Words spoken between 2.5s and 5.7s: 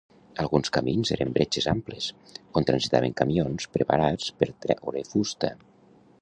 on transitaven camions preparats per traure fusta.